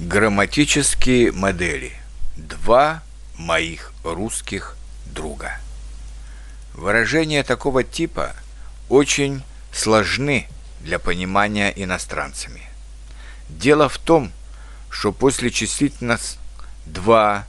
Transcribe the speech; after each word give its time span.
Грамматические 0.00 1.30
модели. 1.30 1.92
Два 2.36 3.04
моих 3.38 3.92
русских 4.02 4.76
друга. 5.06 5.60
Выражения 6.72 7.44
такого 7.44 7.84
типа 7.84 8.34
очень 8.88 9.44
сложны 9.72 10.48
для 10.80 10.98
понимания 10.98 11.72
иностранцами. 11.76 12.62
Дело 13.48 13.88
в 13.88 13.98
том, 13.98 14.32
что 14.90 15.12
после 15.12 15.50
числительных 15.50 16.20
2, 16.86 17.46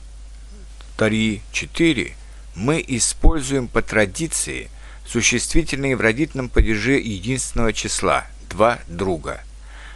3, 0.98 1.42
4 1.52 2.16
мы 2.54 2.86
используем 2.88 3.68
по 3.68 3.82
традиции 3.82 4.70
существительные 5.04 5.96
в 5.96 6.02
родительном 6.02 6.50
падеже 6.50 7.00
единственного 7.00 7.74
числа– 7.74 8.28
два 8.52 8.78
друга. 8.88 9.42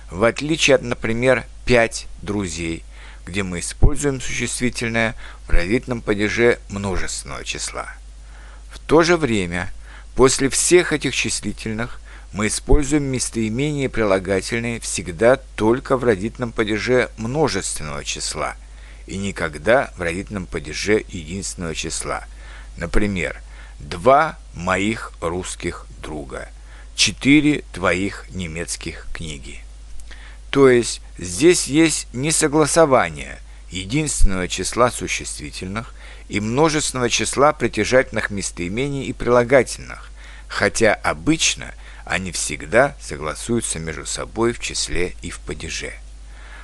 В 0.09 0.23
отличие 0.23 0.77
от, 0.77 0.81
например, 0.81 1.45
пять 1.70 2.07
друзей, 2.23 2.83
где 3.27 3.43
мы 3.43 3.59
используем 3.59 4.21
существительное 4.21 5.13
в 5.45 5.52
родительном 5.52 6.02
падеже 6.02 6.57
множественного 6.70 7.45
числа. 7.45 7.94
В 8.71 8.80
то 8.80 9.03
же 9.03 9.17
время, 9.17 9.71
после 10.16 10.49
всех 10.49 10.94
этих 10.94 11.13
числительных, 11.13 12.02
мы 12.34 12.47
используем 12.47 13.03
местоимение 13.03 13.88
прилагательные 13.88 14.80
всегда 14.80 15.35
только 15.35 15.95
в 15.95 16.03
родительном 16.03 16.53
падеже 16.53 17.11
множественного 17.17 18.03
числа 18.03 18.55
и 19.05 19.17
никогда 19.17 19.94
в 19.95 20.02
родительном 20.02 20.47
падеже 20.47 21.05
единственного 21.08 21.75
числа. 21.75 22.23
Например, 22.77 23.39
«два 23.77 24.39
моих 24.55 25.13
русских 25.22 25.86
друга», 26.02 26.49
«четыре 26.95 27.63
твоих 27.73 28.25
немецких 28.31 29.05
книги». 29.13 29.61
То 30.49 30.70
есть 30.70 31.02
здесь 31.17 31.67
есть 31.67 32.08
несогласование 32.13 33.39
единственного 33.70 34.48
числа 34.48 34.89
существительных 34.89 35.94
и 36.28 36.39
множественного 36.39 37.09
числа 37.09 37.53
притяжательных 37.53 38.31
местоимений 38.31 39.05
и 39.05 39.14
прилагательных, 39.14 40.09
хотя 40.47 40.94
обычно 40.94 41.73
они 42.05 42.31
всегда 42.31 42.95
согласуются 43.00 43.77
между 43.77 44.05
собой 44.05 44.53
в 44.53 44.59
числе 44.59 45.14
и 45.22 45.30
в 45.30 45.39
падеже. 45.39 45.94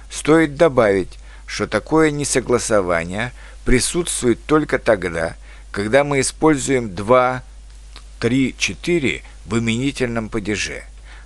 Стоит 0.10 0.56
добавить, 0.56 1.20
что 1.46 1.68
такое 1.68 2.10
несогласование 2.10 3.32
присутствует 3.66 4.44
только 4.46 4.80
тогда, 4.80 5.36
когда 5.72 6.04
мы 6.04 6.22
используем 6.22 6.96
2, 6.96 7.44
3, 8.20 8.56
4 8.58 9.24
в 9.46 9.60
именительном 9.60 10.30
падеже. 10.30 10.84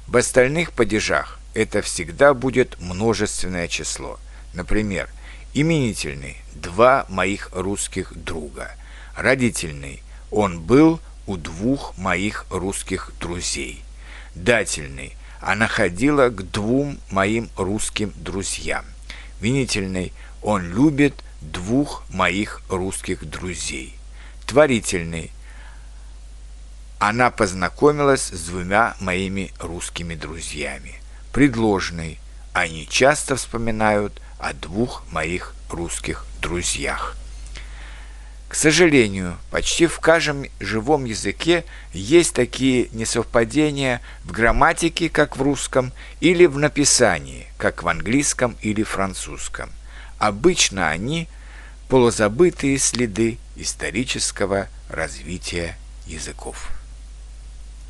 В 0.07 0.17
остальных 0.17 0.73
падежах 0.73 1.38
это 1.53 1.81
всегда 1.81 2.33
будет 2.33 2.79
множественное 2.79 3.67
число. 3.67 4.19
Например, 4.53 5.09
именительный– 5.53 6.37
два 6.55 7.05
моих 7.09 7.49
русских 7.53 8.13
друга. 8.15 8.71
Родительный– 9.15 10.03
он 10.31 10.61
был 10.61 10.99
у 11.25 11.37
двух 11.37 11.97
моих 11.97 12.45
русских 12.49 13.11
друзей. 13.19 13.83
Дательный– 14.35 15.13
она 15.41 15.67
ходила 15.67 16.29
к 16.29 16.51
двум 16.51 16.99
моим 17.09 17.49
русским 17.55 18.13
друзьям. 18.15 18.85
Винительный– 19.41 20.13
он 20.41 20.71
любит 20.71 21.15
двух 21.41 22.03
моих 22.09 22.61
русских 22.69 23.29
друзей. 23.29 23.95
Творительный– 24.45 25.31
она 26.99 27.31
познакомилась 27.31 28.27
с 28.27 28.41
двумя 28.47 28.95
моими 28.99 29.51
русскими 29.59 30.15
друзьями 30.15 30.99
предложенный. 31.31 32.19
Они 32.53 32.87
часто 32.87 33.35
вспоминают 33.35 34.21
о 34.39 34.53
двух 34.53 35.03
моих 35.11 35.55
русских 35.69 36.25
друзьях. 36.41 37.15
К 38.47 38.55
сожалению, 38.55 39.37
почти 39.51 39.85
в 39.85 39.99
каждом 39.99 40.45
живом 40.59 41.05
языке 41.05 41.65
есть 41.93 42.33
такие 42.33 42.89
несовпадения 42.93 44.01
в 44.23 44.31
грамматике, 44.31 45.07
как 45.09 45.37
в 45.37 45.41
русском, 45.41 45.91
или 46.19 46.47
в 46.47 46.57
написании, 46.57 47.47
как 47.57 47.83
в 47.83 47.87
английском 47.87 48.57
или 48.61 48.81
французском. 48.81 49.69
Обычно 50.17 50.89
они– 50.89 51.27
полузабытые 51.89 52.77
следы 52.77 53.39
исторического 53.55 54.67
развития 54.89 55.75
языков. 56.05 56.69